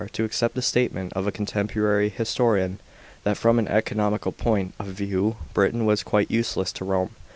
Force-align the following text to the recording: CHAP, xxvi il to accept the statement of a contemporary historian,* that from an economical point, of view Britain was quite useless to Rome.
CHAP, 0.01 0.07
xxvi 0.07 0.13
il 0.13 0.13
to 0.13 0.23
accept 0.23 0.55
the 0.55 0.61
statement 0.63 1.13
of 1.13 1.27
a 1.27 1.31
contemporary 1.31 2.09
historian,* 2.09 2.79
that 3.23 3.37
from 3.37 3.59
an 3.59 3.67
economical 3.67 4.31
point, 4.31 4.73
of 4.79 4.87
view 4.87 5.35
Britain 5.53 5.85
was 5.85 6.01
quite 6.01 6.31
useless 6.31 6.71
to 6.71 6.83
Rome. 6.83 7.11